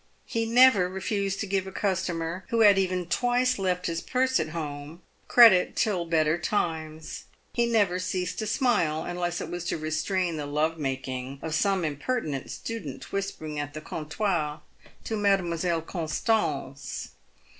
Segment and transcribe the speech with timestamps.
[0.25, 4.49] He never refused to give a customer, who had even twice left his purse at
[4.49, 7.25] home, credit till better times.
[7.53, 11.85] He never ceased to smile unless it was to restrain the love making of some
[11.85, 14.61] impertinent student whispering at the comptoir
[15.03, 17.09] to Mademoiselle Constance.